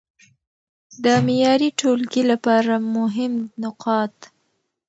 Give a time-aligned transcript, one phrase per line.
[1.03, 4.15] د معياري ټولګي لپاره مهم نقاط: